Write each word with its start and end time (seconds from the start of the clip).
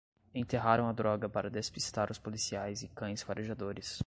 Enterraram 0.33 0.87
a 0.87 0.91
droga 0.91 1.29
para 1.29 1.47
despistar 1.47 2.09
os 2.09 2.17
policiais 2.17 2.81
e 2.81 2.87
cães 2.87 3.21
farejadores 3.21 3.99